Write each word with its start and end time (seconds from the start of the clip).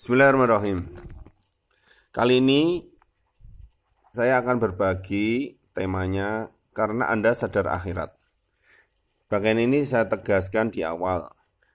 Bismillahirrahmanirrahim. 0.00 0.88
Kali 2.08 2.40
ini 2.40 2.88
saya 4.16 4.40
akan 4.40 4.56
berbagi 4.56 5.60
temanya 5.76 6.48
karena 6.72 7.12
Anda 7.12 7.36
sadar 7.36 7.68
akhirat. 7.68 8.08
Bagian 9.28 9.60
ini 9.60 9.84
saya 9.84 10.08
tegaskan 10.08 10.72
di 10.72 10.80
awal. 10.88 11.28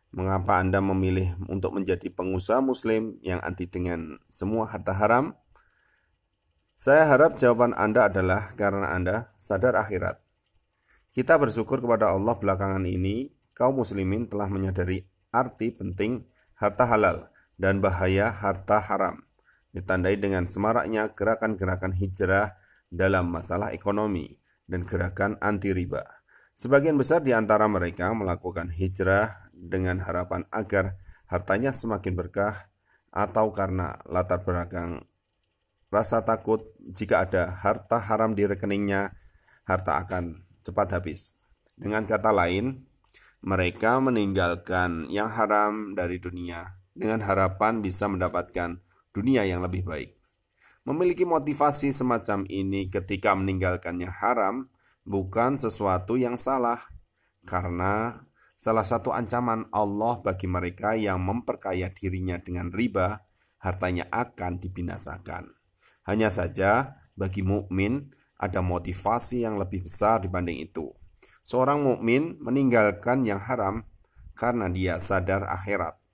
Mengapa 0.10 0.58
Anda 0.58 0.82
memilih 0.82 1.38
untuk 1.46 1.78
menjadi 1.78 2.10
pengusaha 2.10 2.66
muslim 2.66 3.22
yang 3.22 3.38
anti 3.46 3.70
dengan 3.70 4.18
semua 4.26 4.74
harta 4.74 4.98
haram? 4.98 5.38
Saya 6.74 7.06
harap 7.06 7.38
jawaban 7.38 7.78
Anda 7.78 8.10
adalah 8.10 8.58
karena 8.58 8.90
Anda 8.90 9.38
sadar 9.38 9.78
akhirat. 9.78 10.18
Kita 11.14 11.38
bersyukur 11.38 11.78
kepada 11.78 12.10
Allah 12.10 12.34
belakangan 12.34 12.90
ini 12.90 13.30
kaum 13.54 13.86
muslimin 13.86 14.26
telah 14.26 14.50
menyadari 14.50 15.06
arti 15.30 15.70
penting 15.70 16.26
harta 16.58 16.90
halal 16.90 17.35
dan 17.56 17.80
bahaya 17.80 18.32
harta 18.32 18.80
haram, 18.84 19.24
ditandai 19.72 20.20
dengan 20.20 20.48
semaraknya 20.48 21.12
gerakan-gerakan 21.16 21.96
hijrah 21.96 22.56
dalam 22.92 23.32
masalah 23.32 23.72
ekonomi 23.72 24.40
dan 24.68 24.84
gerakan 24.84 25.40
anti 25.40 25.72
riba. 25.72 26.04
Sebagian 26.56 26.96
besar 26.96 27.20
di 27.20 27.36
antara 27.36 27.68
mereka 27.68 28.16
melakukan 28.16 28.72
hijrah 28.72 29.52
dengan 29.52 30.00
harapan 30.00 30.48
agar 30.52 30.96
hartanya 31.28 31.76
semakin 31.76 32.16
berkah 32.16 32.72
atau 33.12 33.52
karena 33.52 34.00
latar 34.08 34.44
belakang 34.44 35.04
rasa 35.92 36.24
takut 36.28 36.76
jika 36.80 37.24
ada 37.24 37.56
harta 37.56 38.00
haram 38.00 38.36
di 38.36 38.44
rekeningnya, 38.44 39.16
harta 39.64 40.04
akan 40.04 40.44
cepat 40.64 41.00
habis. 41.00 41.36
Dengan 41.76 42.04
kata 42.04 42.32
lain, 42.36 42.84
mereka 43.44 44.00
meninggalkan 44.04 45.08
yang 45.12 45.32
haram 45.32 45.96
dari 45.96 46.20
dunia 46.20 46.75
dengan 46.96 47.22
harapan 47.22 47.84
bisa 47.84 48.08
mendapatkan 48.08 48.80
dunia 49.12 49.44
yang 49.44 49.62
lebih 49.62 49.84
baik. 49.84 50.16
Memiliki 50.88 51.28
motivasi 51.28 51.92
semacam 51.92 52.48
ini 52.48 52.88
ketika 52.88 53.36
meninggalkannya 53.36 54.08
haram 54.08 54.72
bukan 55.04 55.60
sesuatu 55.60 56.16
yang 56.16 56.40
salah, 56.40 56.82
karena 57.44 58.26
salah 58.56 58.88
satu 58.88 59.12
ancaman 59.12 59.68
Allah 59.76 60.24
bagi 60.24 60.48
mereka 60.48 60.96
yang 60.96 61.20
memperkaya 61.22 61.92
dirinya 61.92 62.40
dengan 62.40 62.72
riba, 62.72 63.22
hartanya 63.60 64.08
akan 64.14 64.62
dibinasakan. 64.62 65.52
Hanya 66.06 66.30
saja 66.30 67.02
bagi 67.18 67.42
mukmin 67.42 68.14
ada 68.38 68.62
motivasi 68.62 69.42
yang 69.42 69.58
lebih 69.58 69.90
besar 69.90 70.22
dibanding 70.22 70.70
itu. 70.70 70.94
Seorang 71.42 71.82
mukmin 71.82 72.38
meninggalkan 72.42 73.26
yang 73.26 73.42
haram 73.42 73.90
karena 74.38 74.70
dia 74.70 75.02
sadar 75.02 75.50
akhirat. 75.50 76.05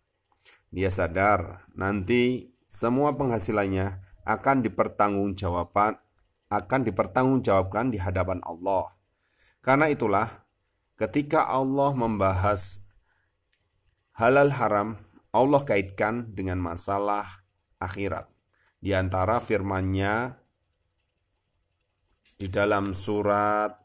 Dia 0.72 0.88
sadar 0.88 1.68
nanti 1.76 2.56
semua 2.64 3.12
penghasilannya 3.20 4.00
akan 4.24 4.64
dipertanggungjawabkan 4.64 6.00
akan 6.52 6.80
dipertanggungjawabkan 6.84 7.92
di 7.92 8.00
hadapan 8.00 8.44
Allah. 8.44 8.92
Karena 9.64 9.88
itulah 9.88 10.48
ketika 11.00 11.48
Allah 11.48 11.96
membahas 11.96 12.92
halal 14.20 14.52
haram, 14.52 15.00
Allah 15.32 15.64
kaitkan 15.64 16.36
dengan 16.36 16.60
masalah 16.60 17.44
akhirat. 17.80 18.28
Di 18.82 18.92
antara 18.92 19.40
firman-Nya 19.40 20.36
di 22.36 22.50
dalam 22.50 22.98
surat 22.98 23.78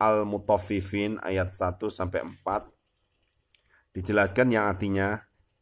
Al-Mutaffifin 0.00 1.20
ayat 1.20 1.52
1 1.52 1.76
sampai 1.92 2.24
4 2.24 3.92
dijelaskan 3.92 4.48
yang 4.48 4.64
artinya 4.72 5.20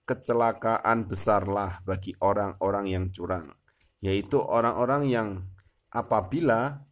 kecelakaan 0.08 1.04
besarlah 1.04 1.84
bagi 1.84 2.16
orang-orang 2.24 2.88
yang 2.88 3.04
curang, 3.12 3.44
yaitu 4.00 4.40
orang-orang 4.40 5.04
yang 5.04 5.28
apabila 5.92 6.88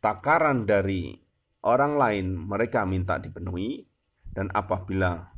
takaran 0.00 0.64
dari 0.64 1.20
orang 1.60 2.00
lain 2.00 2.26
mereka 2.32 2.88
minta 2.88 3.20
dipenuhi, 3.20 3.84
dan 4.32 4.48
apabila 4.56 5.36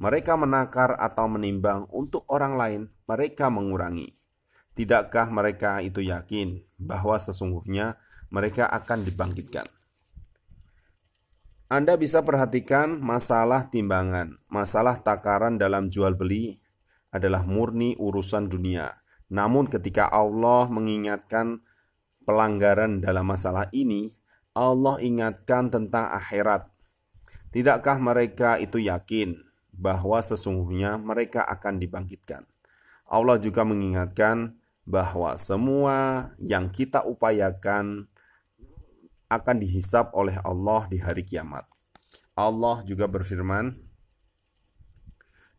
mereka 0.00 0.32
menakar 0.40 0.96
atau 0.96 1.28
menimbang 1.28 1.84
untuk 1.92 2.24
orang 2.32 2.56
lain, 2.56 2.82
mereka 3.04 3.52
mengurangi. 3.52 4.16
Tidakkah 4.72 5.28
mereka 5.28 5.84
itu 5.84 6.00
yakin 6.00 6.64
bahwa 6.80 7.20
sesungguhnya 7.20 8.00
mereka 8.32 8.64
akan 8.72 9.04
dibangkitkan? 9.04 9.68
Anda 11.70 11.94
bisa 11.94 12.26
perhatikan 12.26 12.98
masalah 12.98 13.70
timbangan, 13.70 14.42
masalah 14.50 14.98
takaran 14.98 15.54
dalam 15.54 15.86
jual 15.86 16.18
beli 16.18 16.58
adalah 17.14 17.46
murni 17.46 17.94
urusan 17.94 18.50
dunia. 18.50 18.98
Namun 19.30 19.70
ketika 19.70 20.10
Allah 20.10 20.66
mengingatkan 20.66 21.62
pelanggaran 22.26 22.98
dalam 22.98 23.22
masalah 23.22 23.70
ini, 23.70 24.10
Allah 24.50 24.98
ingatkan 24.98 25.70
tentang 25.70 26.10
akhirat. 26.10 26.66
Tidakkah 27.54 28.02
mereka 28.02 28.58
itu 28.58 28.82
yakin 28.82 29.38
bahwa 29.70 30.18
sesungguhnya 30.26 30.98
mereka 30.98 31.46
akan 31.46 31.78
dibangkitkan? 31.78 32.50
Allah 33.06 33.38
juga 33.38 33.62
mengingatkan 33.62 34.58
bahwa 34.82 35.38
semua 35.38 36.34
yang 36.42 36.66
kita 36.74 37.06
upayakan 37.06 38.10
akan 39.30 39.56
dihisap 39.62 40.10
oleh 40.12 40.36
Allah 40.42 40.90
di 40.90 40.98
hari 40.98 41.22
kiamat. 41.22 41.64
Allah 42.34 42.82
juga 42.82 43.06
berfirman 43.06 43.78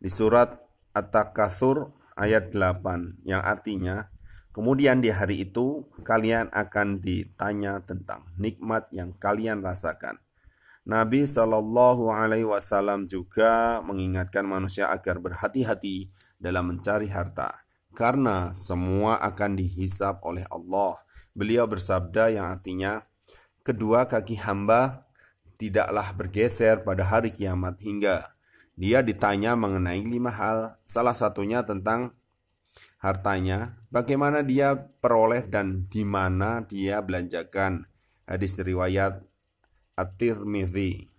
di 0.02 0.10
surat 0.12 0.60
At-Takatsur 0.92 1.96
ayat 2.20 2.52
8 2.52 3.24
yang 3.24 3.40
artinya 3.40 4.12
kemudian 4.52 5.00
di 5.00 5.08
hari 5.10 5.48
itu 5.48 5.88
kalian 6.04 6.52
akan 6.52 7.00
ditanya 7.00 7.80
tentang 7.82 8.28
nikmat 8.36 8.92
yang 8.92 9.16
kalian 9.16 9.64
rasakan. 9.64 10.20
Nabi 10.82 11.30
Shallallahu 11.30 12.10
Alaihi 12.10 12.50
Wasallam 12.50 13.06
juga 13.06 13.80
mengingatkan 13.86 14.44
manusia 14.44 14.90
agar 14.90 15.22
berhati-hati 15.22 16.10
dalam 16.42 16.74
mencari 16.74 17.06
harta, 17.06 17.54
karena 17.94 18.50
semua 18.58 19.22
akan 19.22 19.62
dihisap 19.62 20.26
oleh 20.26 20.42
Allah. 20.50 20.98
Beliau 21.38 21.70
bersabda 21.70 22.34
yang 22.34 22.50
artinya, 22.50 23.06
kedua 23.62 24.10
kaki 24.10 24.38
hamba 24.42 25.06
tidaklah 25.62 26.14
bergeser 26.18 26.82
pada 26.82 27.06
hari 27.06 27.30
kiamat 27.30 27.78
hingga 27.82 28.34
dia 28.82 29.06
ditanya 29.06 29.54
mengenai 29.54 30.02
lima 30.02 30.34
hal, 30.34 30.82
salah 30.88 31.14
satunya 31.14 31.62
tentang 31.62 32.18
hartanya, 32.98 33.78
bagaimana 33.94 34.42
dia 34.42 34.74
peroleh 34.74 35.46
dan 35.46 35.86
di 35.86 36.02
mana 36.02 36.66
dia 36.66 36.98
belanjakan. 37.04 37.86
Hadis 38.26 38.56
riwayat 38.58 39.22
At-Tirmidzi. 39.94 41.12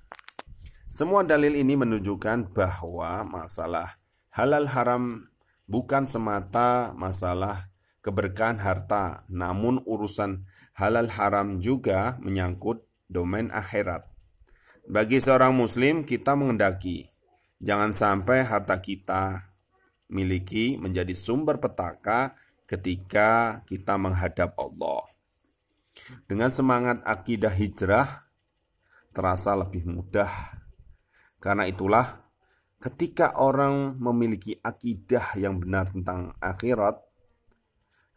Semua 0.89 1.23
dalil 1.25 1.55
ini 1.55 1.77
menunjukkan 1.77 2.53
bahwa 2.57 3.25
masalah 3.25 4.01
halal 4.33 4.69
haram 4.69 5.29
bukan 5.69 6.09
semata 6.09 6.93
masalah 6.97 7.72
keberkahan 8.03 8.59
harta, 8.61 9.25
namun 9.31 9.81
urusan 9.87 10.45
halal 10.75 11.09
haram 11.15 11.63
juga 11.63 12.19
menyangkut 12.21 12.85
domain 13.07 13.49
akhirat. 13.55 14.11
Bagi 14.83 15.23
seorang 15.23 15.55
muslim 15.55 16.03
kita 16.03 16.35
mengendaki 16.35 17.07
jangan 17.63 17.95
sampai 17.95 18.43
harta 18.43 18.83
kita 18.83 19.55
miliki 20.11 20.75
menjadi 20.77 21.15
sumber 21.15 21.63
petaka 21.63 22.35
ketika 22.67 23.63
kita 23.65 23.95
menghadap 23.95 24.59
Allah. 24.59 25.07
Dengan 26.27 26.51
semangat 26.51 26.99
akidah 27.07 27.55
hijrah 27.55 28.27
terasa 29.13 29.55
lebih 29.55 29.87
mudah. 29.87 30.59
Karena 31.39 31.69
itulah 31.69 32.27
ketika 32.81 33.39
orang 33.39 34.01
memiliki 34.01 34.59
akidah 34.59 35.37
yang 35.39 35.61
benar 35.61 35.93
tentang 35.93 36.33
akhirat, 36.41 36.99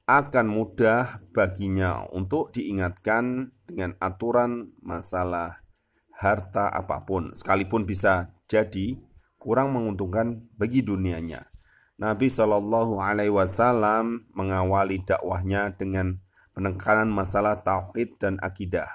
akan 0.05 0.45
mudah 0.45 1.25
baginya 1.33 2.05
untuk 2.13 2.53
diingatkan 2.53 3.49
dengan 3.65 3.97
aturan 3.97 4.69
masalah 4.85 5.65
harta 6.13 6.69
apa 6.69 7.01
pun, 7.01 7.33
sekalipun 7.33 7.89
bisa 7.89 8.29
jadi 8.45 9.01
kurang 9.41 9.73
menguntungkan 9.73 10.45
bagi 10.53 10.85
dunianya. 10.85 11.49
Nabi 11.97 12.29
Shallallahu 12.29 13.01
Alaihi 13.01 13.33
Wasallam 13.33 14.29
mengawali 14.37 15.01
dakwahnya 15.01 15.73
dengan 15.73 16.21
penekanan 16.53 17.09
masalah 17.09 17.65
tauhid 17.65 18.21
dan 18.21 18.37
akidah. 18.45 18.89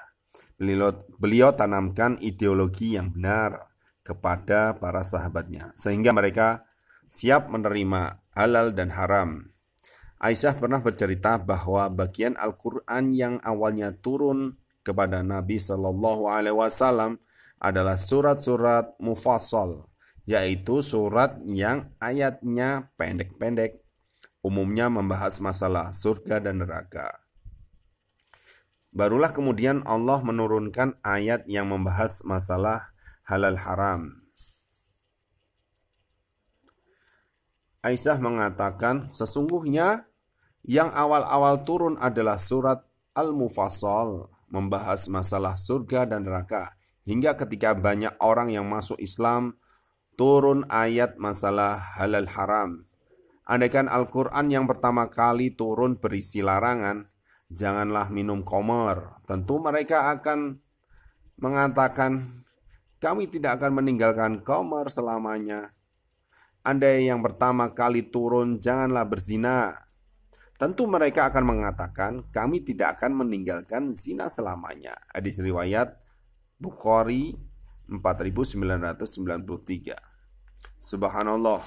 Beliau, 0.60 0.94
beliau 1.18 1.50
tanamkan 1.50 2.20
ideologi 2.22 2.94
yang 2.94 3.10
benar 3.10 3.72
kepada 4.04 4.78
para 4.78 5.02
sahabatnya, 5.02 5.72
sehingga 5.74 6.12
mereka 6.14 6.68
siap 7.10 7.48
menerima 7.50 8.20
halal 8.36 8.70
dan 8.76 8.92
haram 8.94 9.50
Aisyah 10.20 10.61
pernah 10.61 10.84
bercerita 10.84 11.40
bahwa 11.40 11.88
bagian 11.88 12.37
Al-Quran 12.37 13.17
yang 13.17 13.34
awalnya 13.40 13.96
turun 13.96 14.61
kepada 14.84 15.25
Nabi 15.25 15.56
Shallallahu 15.56 16.28
Alaihi 16.28 16.56
Wasallam 16.61 17.17
adalah 17.56 17.96
surat-surat 17.96 19.00
mufassal 19.00 19.88
yaitu 20.28 20.84
surat 20.84 21.40
yang 21.49 21.90
ayatnya 21.99 22.93
pendek-pendek, 23.00 23.81
umumnya 24.44 24.93
membahas 24.93 25.40
masalah 25.40 25.90
surga 25.90 26.38
dan 26.38 26.62
neraka. 26.62 27.19
Barulah 28.93 29.32
kemudian 29.32 29.81
Allah 29.88 30.20
menurunkan 30.20 31.00
ayat 31.02 31.49
yang 31.49 31.72
membahas 31.72 32.22
masalah 32.28 32.93
halal 33.25 33.56
haram. 33.56 34.20
Aisyah 37.81 38.20
mengatakan, 38.20 39.08
sesungguhnya 39.08 40.09
yang 40.64 40.92
awal-awal 40.92 41.64
turun 41.64 41.96
adalah 41.96 42.36
surat 42.36 42.84
Al-Mufassal, 43.16 44.28
membahas 44.52 45.08
masalah 45.08 45.56
surga 45.56 46.04
dan 46.04 46.26
neraka. 46.26 46.76
Hingga 47.08 47.34
ketika 47.40 47.72
banyak 47.72 48.12
orang 48.20 48.52
yang 48.52 48.68
masuk 48.68 49.00
Islam, 49.00 49.56
turun 50.14 50.68
ayat 50.68 51.16
masalah 51.16 51.80
halal 51.96 52.28
haram. 52.28 52.70
Andaikan 53.48 53.90
Al-Quran 53.90 54.46
yang 54.52 54.70
pertama 54.70 55.10
kali 55.10 55.50
turun 55.56 55.98
berisi 55.98 56.38
larangan, 56.38 57.08
janganlah 57.50 58.06
minum 58.14 58.46
komer. 58.46 59.18
Tentu 59.26 59.58
mereka 59.58 60.14
akan 60.14 60.60
mengatakan, 61.40 62.44
kami 63.00 63.26
tidak 63.26 63.58
akan 63.58 63.80
meninggalkan 63.80 64.44
komer 64.46 64.86
selamanya. 64.92 65.74
Andai 66.62 67.08
yang 67.08 67.24
pertama 67.24 67.72
kali 67.72 68.06
turun, 68.06 68.60
janganlah 68.60 69.08
berzina. 69.08 69.89
Tentu 70.60 70.84
mereka 70.84 71.32
akan 71.32 71.56
mengatakan, 71.56 72.28
kami 72.28 72.60
tidak 72.60 73.00
akan 73.00 73.24
meninggalkan 73.24 73.96
zina 73.96 74.28
selamanya. 74.28 74.92
Hadis 75.08 75.40
riwayat 75.40 75.96
Bukhari 76.60 77.32
4993. 77.88 79.96
Subhanallah. 80.76 81.64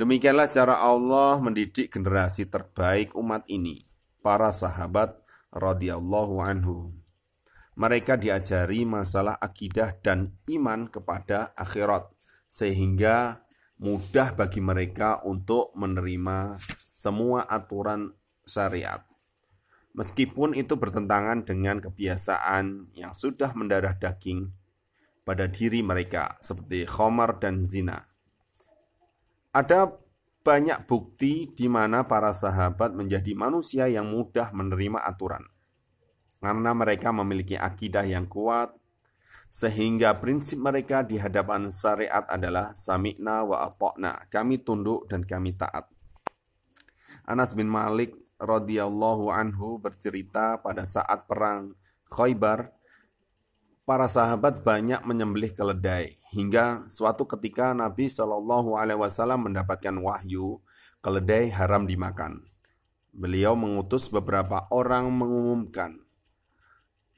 Demikianlah 0.00 0.48
cara 0.48 0.80
Allah 0.80 1.36
mendidik 1.36 1.92
generasi 1.92 2.48
terbaik 2.48 3.12
umat 3.20 3.44
ini 3.52 3.84
para 4.24 4.48
sahabat 4.48 5.20
radhiyallahu 5.52 6.40
anhu. 6.40 6.88
Mereka 7.76 8.16
diajari 8.16 8.88
masalah 8.88 9.36
akidah 9.36 9.92
dan 10.00 10.32
iman 10.48 10.88
kepada 10.88 11.52
akhirat 11.52 12.08
sehingga 12.48 13.43
mudah 13.78 14.34
bagi 14.38 14.62
mereka 14.62 15.22
untuk 15.26 15.74
menerima 15.74 16.54
semua 16.90 17.46
aturan 17.50 18.14
syariat. 18.46 19.02
Meskipun 19.94 20.58
itu 20.58 20.74
bertentangan 20.74 21.46
dengan 21.46 21.78
kebiasaan 21.78 22.94
yang 22.98 23.14
sudah 23.14 23.54
mendarah 23.54 23.94
daging 23.94 24.50
pada 25.22 25.46
diri 25.46 25.80
mereka 25.86 26.34
seperti 26.42 26.82
khomar 26.84 27.38
dan 27.38 27.62
zina. 27.62 28.02
Ada 29.54 29.86
banyak 30.44 30.84
bukti 30.84 31.48
di 31.54 31.70
mana 31.70 32.04
para 32.04 32.34
sahabat 32.34 32.92
menjadi 32.92 33.32
manusia 33.32 33.88
yang 33.88 34.10
mudah 34.10 34.52
menerima 34.52 35.00
aturan. 35.00 35.46
Karena 36.42 36.76
mereka 36.76 37.08
memiliki 37.08 37.56
akidah 37.56 38.04
yang 38.04 38.28
kuat, 38.28 38.76
sehingga 39.54 40.18
prinsip 40.18 40.58
mereka 40.58 41.06
di 41.06 41.14
hadapan 41.14 41.70
syariat 41.70 42.26
adalah 42.26 42.74
sami'na 42.74 43.46
wa 43.46 43.62
atokna, 43.70 44.26
kami 44.26 44.58
tunduk 44.58 45.06
dan 45.06 45.22
kami 45.22 45.54
taat. 45.54 45.86
Anas 47.22 47.54
bin 47.54 47.70
Malik 47.70 48.18
radhiyallahu 48.42 49.30
anhu 49.30 49.78
bercerita 49.78 50.58
pada 50.58 50.82
saat 50.82 51.30
perang 51.30 51.78
Khaybar, 52.10 52.74
para 53.86 54.10
sahabat 54.10 54.66
banyak 54.66 55.04
menyembelih 55.04 55.54
keledai 55.54 56.18
Hingga 56.34 56.90
suatu 56.90 57.22
ketika 57.22 57.70
Nabi 57.70 58.10
Shallallahu 58.10 58.74
Alaihi 58.74 58.98
Wasallam 58.98 59.46
mendapatkan 59.46 59.94
wahyu 60.02 60.58
keledai 60.98 61.54
haram 61.54 61.86
dimakan. 61.86 62.42
Beliau 63.14 63.54
mengutus 63.54 64.10
beberapa 64.10 64.66
orang 64.74 65.14
mengumumkan, 65.14 66.03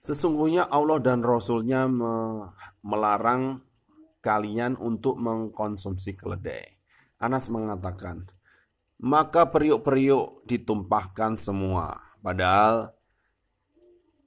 sesungguhnya 0.00 0.68
Allah 0.68 1.00
dan 1.02 1.22
Rasulnya 1.24 1.88
melarang 2.82 3.60
kalian 4.20 4.76
untuk 4.76 5.18
mengkonsumsi 5.22 6.16
keledai. 6.18 6.76
Anas 7.22 7.48
mengatakan, 7.48 8.26
maka 9.00 9.46
periuk-periuk 9.48 10.44
ditumpahkan 10.48 11.36
semua, 11.38 12.00
padahal 12.20 12.92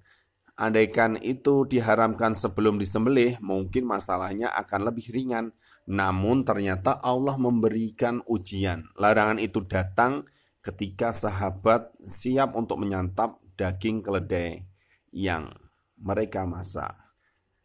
Andaikan 0.61 1.17
itu 1.17 1.65
diharamkan 1.65 2.37
sebelum 2.37 2.77
disembelih, 2.77 3.41
mungkin 3.41 3.81
masalahnya 3.81 4.53
akan 4.53 4.93
lebih 4.93 5.09
ringan. 5.09 5.57
Namun 5.89 6.45
ternyata 6.45 7.01
Allah 7.01 7.33
memberikan 7.33 8.21
ujian. 8.29 8.85
Larangan 8.93 9.41
itu 9.41 9.65
datang 9.65 10.29
ketika 10.61 11.17
sahabat 11.17 11.89
siap 12.05 12.53
untuk 12.53 12.77
menyantap 12.77 13.41
daging 13.57 14.05
keledai 14.05 14.61
yang 15.09 15.49
mereka 15.97 16.45
masak. 16.45 17.10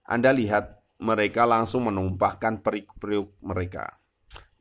Anda 0.06 0.30
lihat 0.30 0.82
mereka 1.02 1.44
langsung 1.44 1.90
menumpahkan 1.90 2.62
periuk-periuk 2.62 3.42
mereka. 3.42 4.00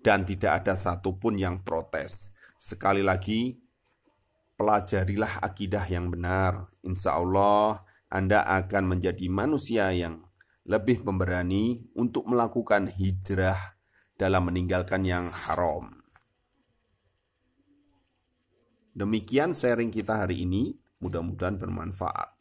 Dan 0.01 0.25
tidak 0.25 0.65
ada 0.65 0.77
satupun 0.77 1.37
yang 1.41 1.65
protes. 1.65 2.33
Sekali 2.61 3.01
lagi, 3.01 3.57
pelajarilah 4.57 5.41
akidah 5.41 5.85
yang 5.89 6.13
benar. 6.13 6.69
Insya 6.85 7.17
Allah, 7.17 7.81
anda 8.09 8.45
akan 8.45 8.97
menjadi 8.97 9.25
manusia 9.27 9.89
yang 9.89 10.21
lebih 10.65 11.01
pemberani 11.05 11.89
untuk 11.97 12.25
melakukan 12.29 12.89
hijrah 12.93 13.77
dalam 14.17 14.49
meninggalkan 14.49 15.05
yang 15.05 15.29
haram. 15.29 16.05
Demikian 18.95 19.51
sharing 19.51 19.91
kita 19.91 20.23
hari 20.23 20.47
ini, 20.47 20.71
mudah-mudahan 21.03 21.59
bermanfaat. 21.59 22.34